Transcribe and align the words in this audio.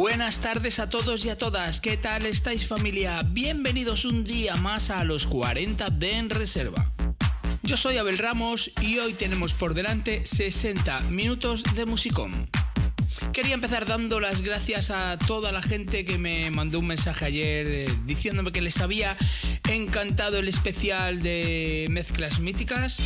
Buenas 0.00 0.38
tardes 0.38 0.78
a 0.78 0.88
todos 0.88 1.26
y 1.26 1.28
a 1.28 1.36
todas, 1.36 1.78
¿qué 1.78 1.98
tal 1.98 2.24
estáis 2.24 2.66
familia? 2.66 3.20
Bienvenidos 3.22 4.06
un 4.06 4.24
día 4.24 4.56
más 4.56 4.88
a 4.88 5.04
los 5.04 5.26
40 5.26 5.90
de 5.90 6.16
En 6.16 6.30
Reserva. 6.30 6.90
Yo 7.62 7.76
soy 7.76 7.98
Abel 7.98 8.16
Ramos 8.16 8.70
y 8.80 8.96
hoy 8.96 9.12
tenemos 9.12 9.52
por 9.52 9.74
delante 9.74 10.24
60 10.24 11.00
minutos 11.10 11.62
de 11.74 11.84
musicón. 11.84 12.48
Quería 13.34 13.52
empezar 13.52 13.84
dando 13.84 14.20
las 14.20 14.40
gracias 14.40 14.90
a 14.90 15.18
toda 15.18 15.52
la 15.52 15.60
gente 15.60 16.06
que 16.06 16.16
me 16.16 16.50
mandó 16.50 16.78
un 16.78 16.86
mensaje 16.86 17.26
ayer 17.26 17.66
eh, 17.66 17.86
diciéndome 18.06 18.52
que 18.52 18.62
les 18.62 18.80
había 18.80 19.18
encantado 19.68 20.38
el 20.38 20.48
especial 20.48 21.22
de 21.22 21.88
mezclas 21.90 22.40
míticas. 22.40 22.96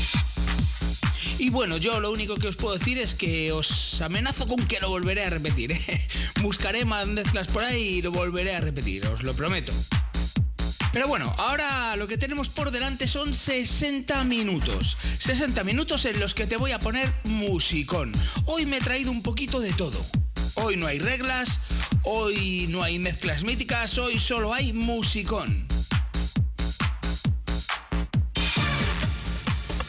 Y 1.38 1.50
bueno, 1.50 1.76
yo 1.76 2.00
lo 2.00 2.10
único 2.12 2.36
que 2.36 2.48
os 2.48 2.56
puedo 2.56 2.78
decir 2.78 2.98
es 2.98 3.14
que 3.14 3.52
os 3.52 4.00
amenazo 4.00 4.46
con 4.46 4.66
que 4.66 4.80
lo 4.80 4.88
volveré 4.88 5.24
a 5.24 5.30
repetir. 5.30 5.72
¿eh? 5.72 6.08
Buscaré 6.42 6.84
más 6.84 7.06
mezclas 7.06 7.48
por 7.48 7.64
ahí 7.64 7.82
y 7.82 8.02
lo 8.02 8.12
volveré 8.12 8.54
a 8.54 8.60
repetir, 8.60 9.04
os 9.06 9.22
lo 9.22 9.34
prometo. 9.34 9.72
Pero 10.92 11.08
bueno, 11.08 11.34
ahora 11.38 11.96
lo 11.96 12.06
que 12.06 12.16
tenemos 12.16 12.48
por 12.48 12.70
delante 12.70 13.08
son 13.08 13.34
60 13.34 14.22
minutos. 14.24 14.96
60 15.18 15.64
minutos 15.64 16.04
en 16.04 16.20
los 16.20 16.34
que 16.34 16.46
te 16.46 16.56
voy 16.56 16.70
a 16.70 16.78
poner 16.78 17.12
musicón. 17.24 18.12
Hoy 18.44 18.64
me 18.64 18.76
he 18.76 18.80
traído 18.80 19.10
un 19.10 19.22
poquito 19.22 19.58
de 19.58 19.72
todo. 19.72 20.00
Hoy 20.54 20.76
no 20.76 20.86
hay 20.86 21.00
reglas, 21.00 21.58
hoy 22.04 22.68
no 22.68 22.84
hay 22.84 23.00
mezclas 23.00 23.42
míticas, 23.42 23.98
hoy 23.98 24.20
solo 24.20 24.54
hay 24.54 24.72
musicón. 24.72 25.66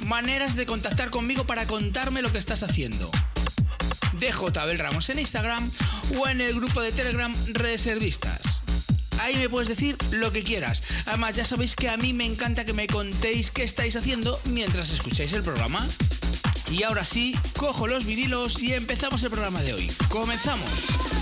Maneras 0.06 0.56
de 0.56 0.68
contactar 0.68 1.10
conmigo 1.10 1.46
para 1.46 1.66
contarme 1.66 2.22
lo 2.22 2.32
que 2.32 2.38
estás 2.38 2.62
haciendo. 2.62 3.10
DJ 4.20 4.60
Abel 4.60 4.78
Ramos 4.78 5.10
en 5.10 5.18
Instagram 5.18 5.72
o 6.20 6.28
en 6.28 6.42
el 6.42 6.54
grupo 6.54 6.80
de 6.80 6.92
Telegram 6.92 7.34
Reservistas. 7.48 8.62
Ahí 9.20 9.36
me 9.38 9.50
puedes 9.50 9.68
decir 9.68 9.98
lo 10.12 10.32
que 10.32 10.44
quieras. 10.44 10.84
Además, 11.08 11.36
ya 11.36 11.44
sabéis 11.44 11.76
que 11.76 11.90
a 11.90 11.98
mí 11.98 12.14
me 12.14 12.26
encanta 12.26 12.66
que 12.66 12.74
me 12.74 12.86
contéis 12.86 13.50
qué 13.50 13.64
estáis 13.64 13.96
haciendo 13.96 14.40
mientras 14.52 14.92
escucháis 14.92 15.34
el 15.34 15.42
programa. 15.42 15.86
Y 16.70 16.84
ahora 16.84 17.04
sí, 17.04 17.36
cojo 17.58 17.88
los 17.88 18.06
vinilos 18.06 18.62
y 18.62 18.74
empezamos 18.74 19.24
el 19.24 19.32
programa 19.32 19.64
de 19.64 19.74
hoy. 19.74 19.92
¡Comenzamos! 20.10 21.15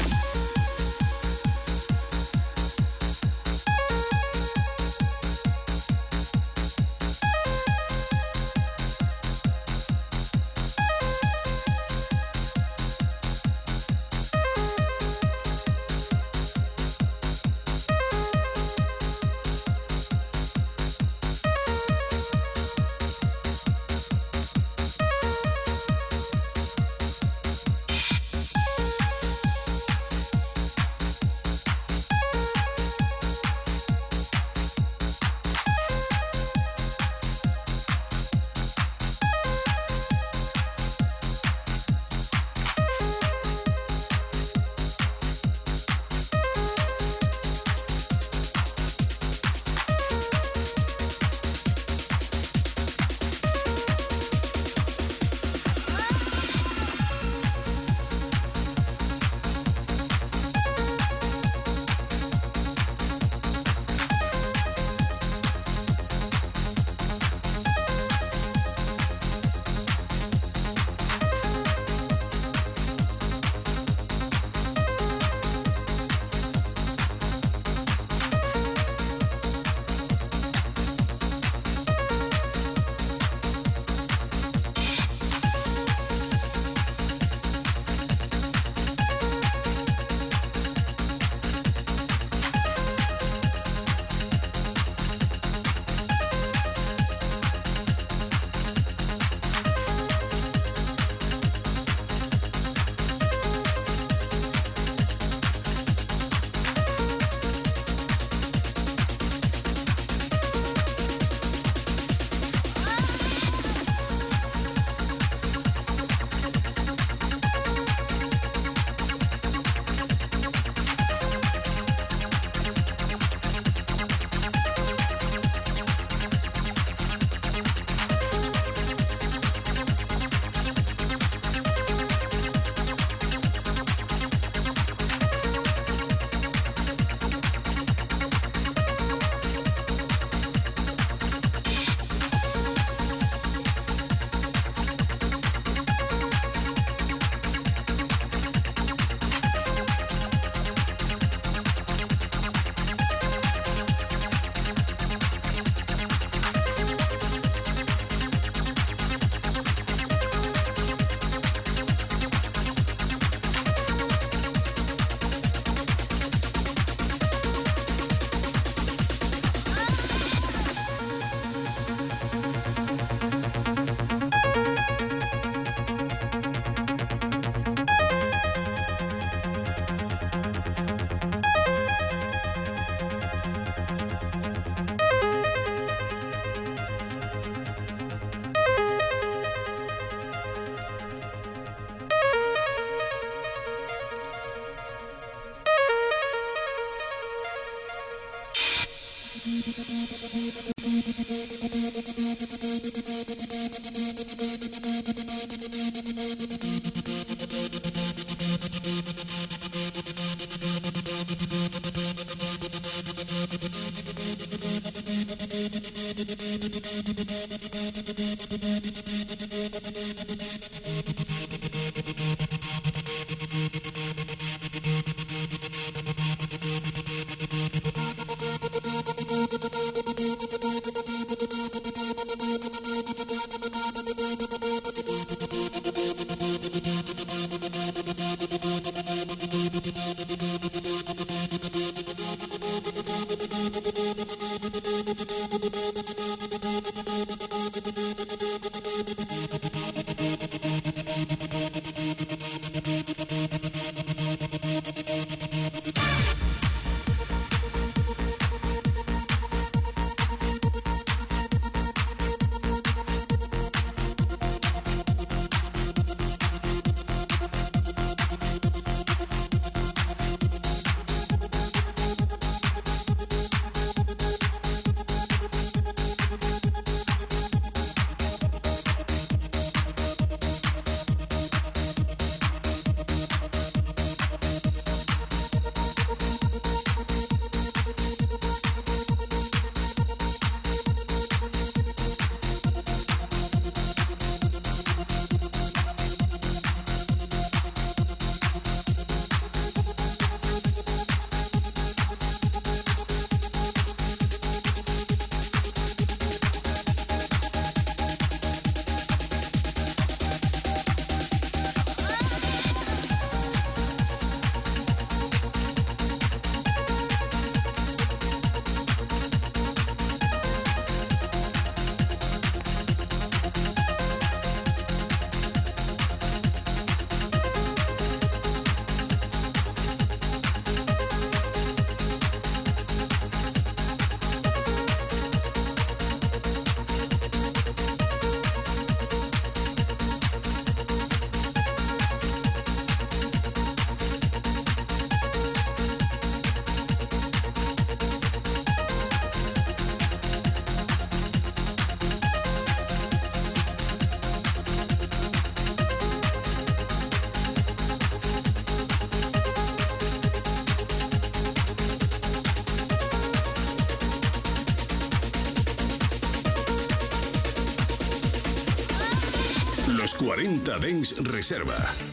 40 370.36 370.80
Dens 370.80 371.14
Reserva. 371.20 372.13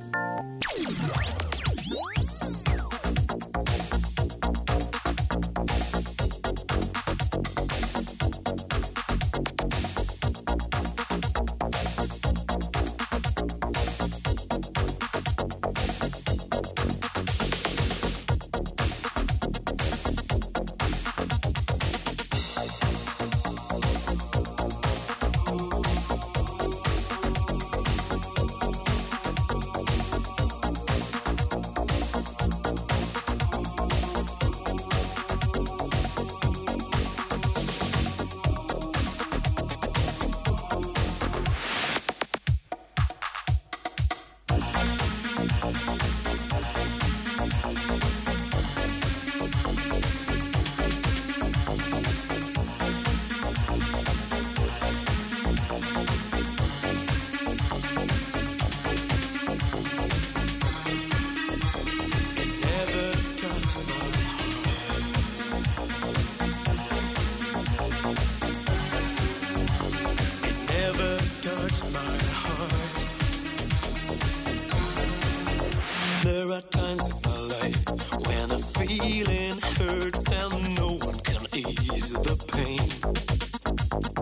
There 76.31 76.49
are 76.49 76.61
times 76.61 77.05
in 77.09 77.17
my 77.29 77.39
life 77.55 77.81
when 78.25 78.51
a 78.51 78.59
feeling 78.79 79.57
hurts 79.77 80.31
and 80.31 80.75
no 80.77 80.91
one 81.07 81.19
can 81.29 81.43
ease 81.53 82.13
the 82.27 82.35
pain. 82.53 82.87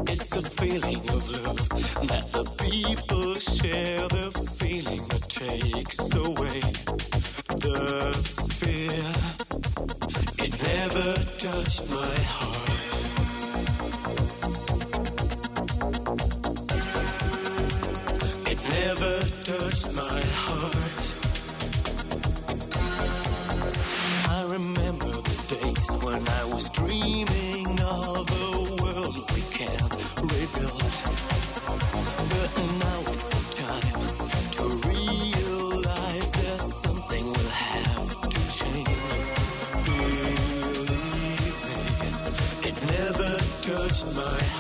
It's 0.08 0.36
a 0.36 0.42
feeling 0.42 1.02
of 1.16 1.30
love 1.30 1.70
that 2.10 2.32
the 2.34 2.46
people 2.66 3.36
share, 3.36 4.08
the 4.08 4.32
feeling 4.60 5.08
that 5.10 5.30
takes 5.30 6.00
away 6.16 6.62
the 7.66 7.78
fear. 8.58 9.06
It 10.46 10.52
never 10.64 11.10
touched 11.46 11.84
my 11.92 12.16
heart. 12.36 12.70
It 18.52 18.60
never 18.78 19.14
touched 19.44 19.94
my 19.94 20.22
heart. 20.22 20.49
remember 24.50 25.06
the 25.06 25.56
days 25.56 26.04
when 26.04 26.28
I 26.28 26.44
was 26.46 26.70
dreaming 26.70 27.80
of 27.82 28.26
a 28.46 28.82
world 28.82 29.16
we 29.36 29.42
can't 29.54 29.94
rebuild. 30.18 30.94
But 32.34 32.52
now 32.86 33.00
it's 33.14 33.30
time 33.58 34.02
to 34.58 34.64
realize 34.88 36.32
that 36.32 36.60
something 36.86 37.26
will 37.28 37.54
have 37.68 38.22
to 38.22 38.40
change. 38.60 38.90
Believe 39.86 41.58
me, 41.66 41.80
it 42.70 42.78
never 42.98 43.32
touched 43.62 44.08
my 44.16 44.22
heart. 44.22 44.59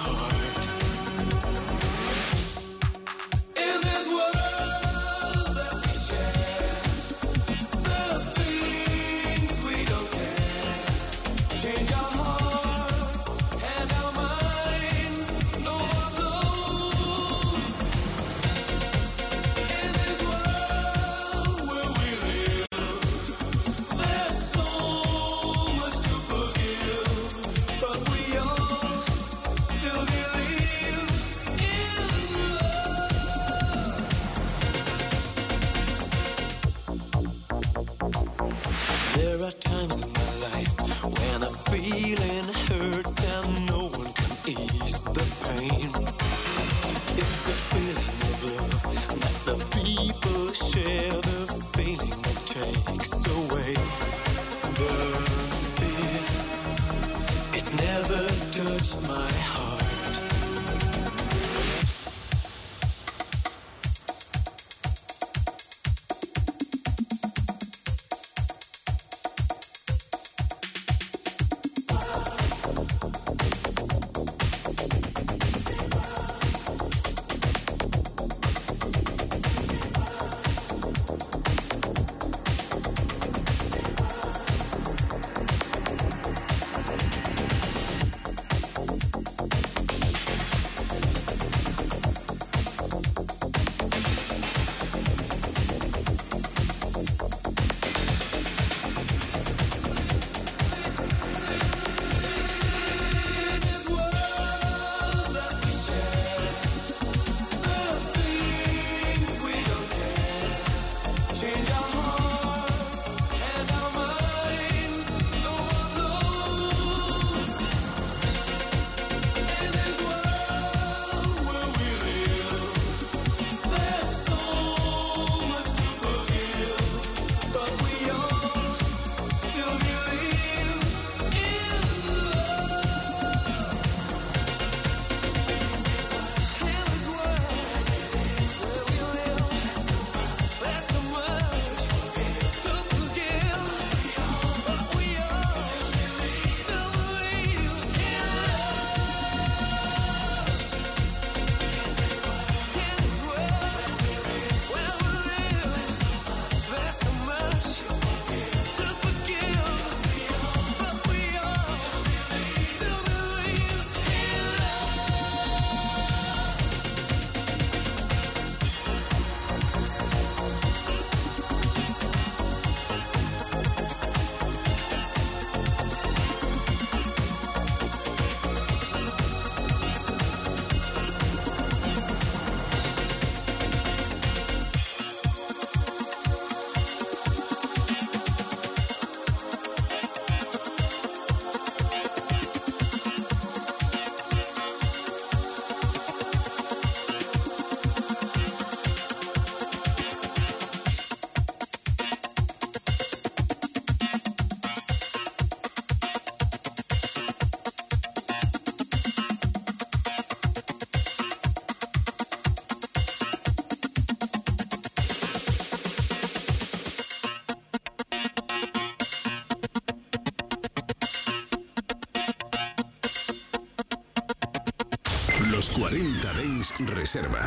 Reserva. 226.87 227.45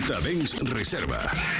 40 0.00 0.22
Dens 0.22 0.54
Reserva. 0.72 1.59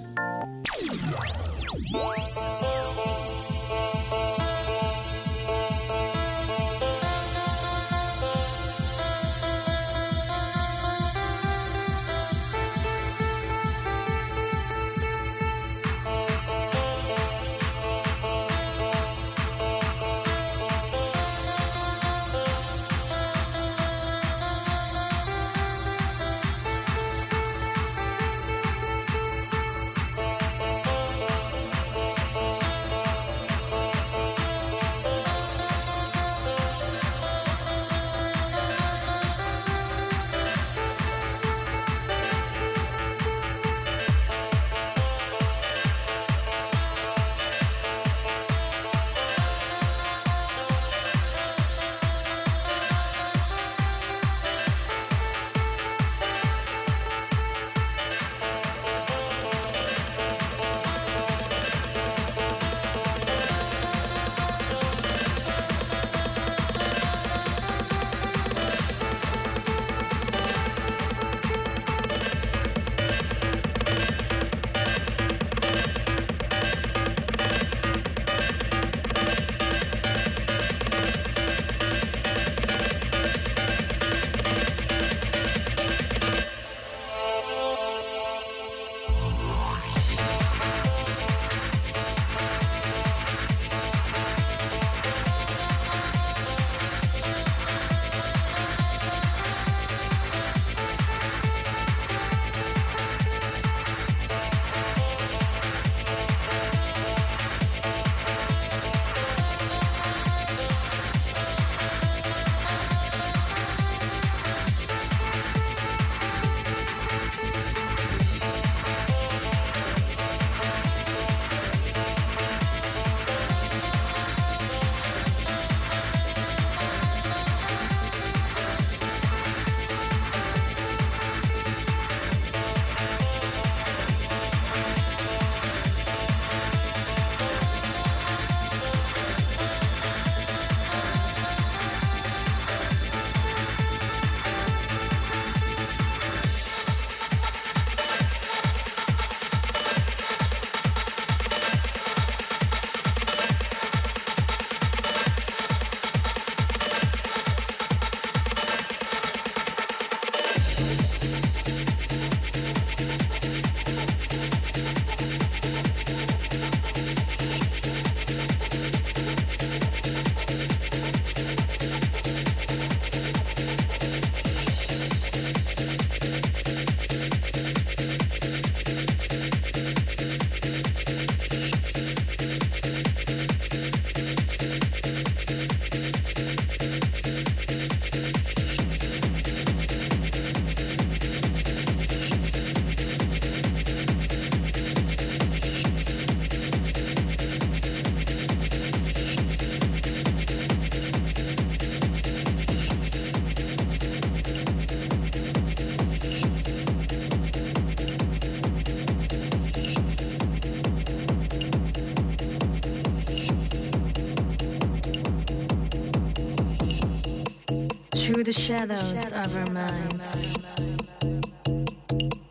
The 218.51 218.59
shadows 218.59 219.31
of 219.31 219.55
our 219.55 219.71
minds, 219.71 220.53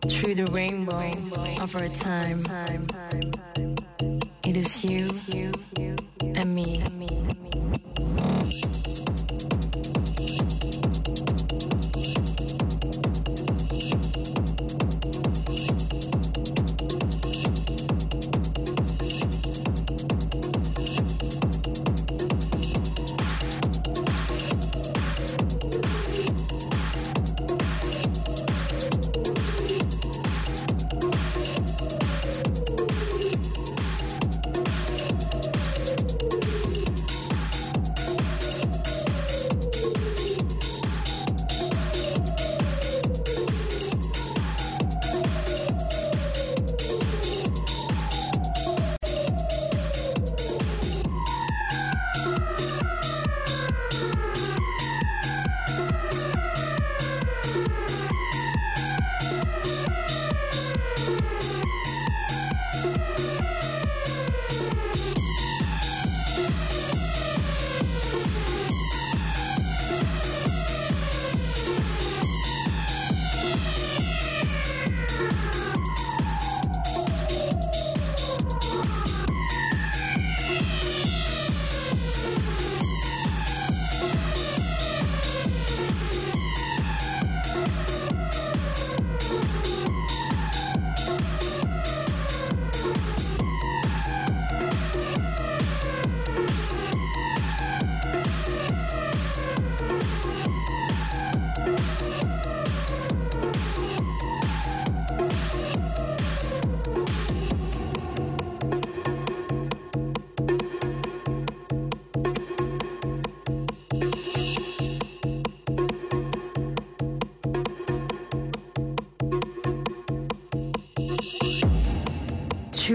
through 0.08 0.34
the 0.34 0.46
rainbow 0.50 1.10
of 1.60 1.76
our 1.76 1.88
time. 1.88 2.19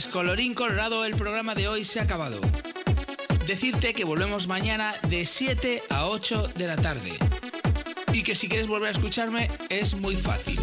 Pues 0.00 0.14
colorín 0.14 0.54
colorado, 0.54 1.04
el 1.04 1.14
programa 1.14 1.54
de 1.54 1.68
hoy 1.68 1.84
se 1.84 2.00
ha 2.00 2.04
acabado. 2.04 2.40
Decirte 3.46 3.92
que 3.92 4.04
volvemos 4.06 4.46
mañana 4.46 4.94
de 5.10 5.26
7 5.26 5.82
a 5.90 6.06
8 6.06 6.52
de 6.56 6.66
la 6.66 6.76
tarde. 6.76 7.12
Y 8.14 8.22
que 8.22 8.34
si 8.34 8.48
quieres 8.48 8.66
volver 8.66 8.88
a 8.88 8.92
escucharme 8.92 9.50
es 9.68 9.92
muy 9.92 10.16
fácil. 10.16 10.58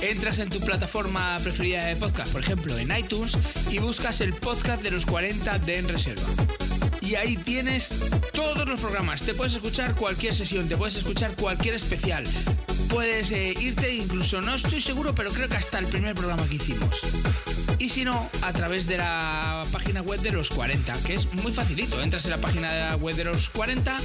Entras 0.00 0.40
en 0.40 0.48
tu 0.48 0.58
plataforma 0.58 1.36
preferida 1.40 1.86
de 1.86 1.94
podcast, 1.94 2.32
por 2.32 2.40
ejemplo 2.40 2.76
en 2.76 2.90
iTunes, 2.96 3.38
y 3.70 3.78
buscas 3.78 4.20
el 4.20 4.34
podcast 4.34 4.82
de 4.82 4.90
los 4.90 5.06
40 5.06 5.56
de 5.60 5.78
En 5.78 5.88
Reserva. 5.88 6.26
Y 7.00 7.14
ahí 7.14 7.36
tienes 7.36 8.10
todos 8.32 8.68
los 8.68 8.80
programas. 8.80 9.22
Te 9.22 9.34
puedes 9.34 9.54
escuchar 9.54 9.94
cualquier 9.94 10.34
sesión, 10.34 10.68
te 10.68 10.76
puedes 10.76 10.96
escuchar 10.96 11.36
cualquier 11.36 11.76
especial. 11.76 12.24
Puedes 12.88 13.30
eh, 13.30 13.54
irte, 13.56 13.94
incluso 13.94 14.40
no 14.40 14.56
estoy 14.56 14.80
seguro, 14.80 15.14
pero 15.14 15.30
creo 15.30 15.48
que 15.48 15.58
hasta 15.58 15.78
el 15.78 15.86
primer 15.86 16.16
programa 16.16 16.44
que 16.48 16.56
hicimos. 16.56 17.00
Y 17.84 17.88
si 17.90 18.02
no, 18.02 18.30
a 18.40 18.50
través 18.54 18.86
de 18.86 18.96
la 18.96 19.62
página 19.70 20.00
web 20.00 20.18
de 20.20 20.32
los 20.32 20.48
40, 20.48 20.94
que 21.04 21.12
es 21.12 21.30
muy 21.34 21.52
facilito. 21.52 22.00
Entras 22.00 22.24
en 22.24 22.30
la 22.30 22.38
página 22.38 22.96
web 22.96 23.14
de 23.14 23.24
los 23.24 23.50
40, 23.50 23.98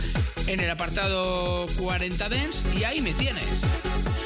en 0.48 0.60
el 0.60 0.70
apartado 0.70 1.66
40 1.80 2.28
Dens, 2.28 2.62
y 2.78 2.84
ahí 2.84 3.00
me 3.00 3.14
tienes. 3.14 3.62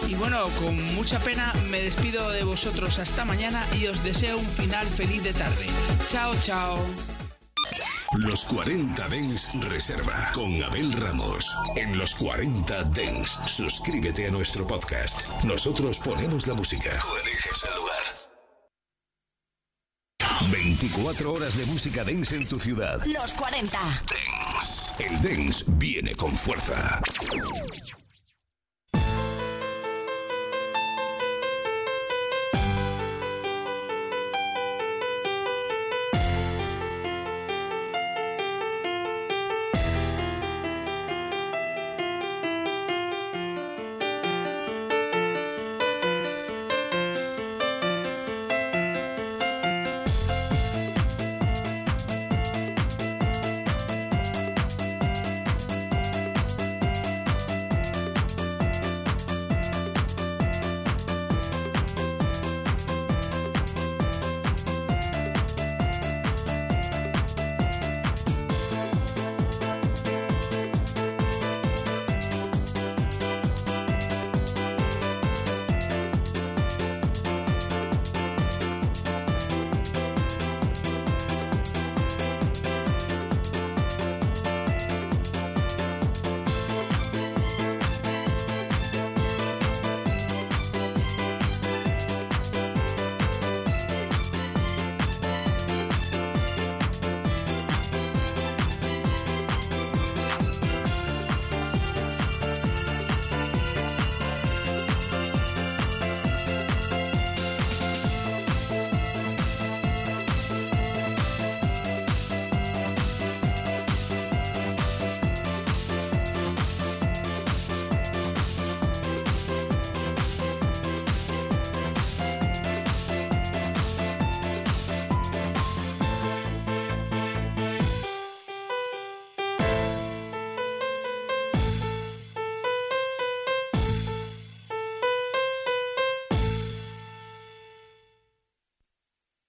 Y 0.08 0.16
bueno, 0.16 0.44
con 0.60 0.84
mucha 0.96 1.20
pena 1.20 1.54
me 1.70 1.80
despido 1.84 2.32
de 2.32 2.44
vosotros 2.44 2.98
hasta 2.98 3.26
mañana 3.26 3.64
y 3.80 3.86
os 3.86 4.04
deseo 4.04 4.40
un 4.40 4.48
final 4.48 4.88
feliz 4.88 5.22
de 5.22 5.34
tarde. 5.34 5.68
Chao, 6.12 6.34
chao. 6.44 6.84
Los 8.18 8.46
40 8.46 9.08
Dens 9.08 9.50
Reserva 9.70 10.32
con 10.34 10.64
Abel 10.64 10.92
Ramos. 10.94 11.56
En 11.76 11.96
los 11.96 12.16
40 12.16 12.86
Dens, 12.86 13.40
suscríbete 13.46 14.26
a 14.26 14.32
nuestro 14.32 14.66
podcast. 14.66 15.30
Nosotros 15.44 16.00
ponemos 16.00 16.48
la 16.48 16.56
música. 16.56 16.90
24 20.54 21.34
horas 21.34 21.58
de 21.58 21.66
música 21.66 22.04
dance 22.04 22.36
en 22.36 22.48
tu 22.48 22.60
ciudad. 22.60 23.04
Los 23.08 23.34
40. 23.34 23.80
El 25.00 25.20
dance 25.20 25.64
viene 25.68 26.14
con 26.14 26.38
fuerza. 26.38 27.02